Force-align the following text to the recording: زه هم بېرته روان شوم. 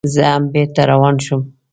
زه 0.13 0.21
هم 0.31 0.43
بېرته 0.53 0.81
روان 0.91 1.15
شوم. 1.25 1.41